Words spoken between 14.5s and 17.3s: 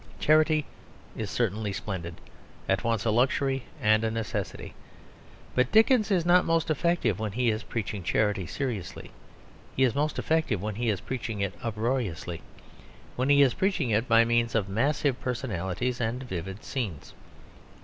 of massive personalities and vivid scenes.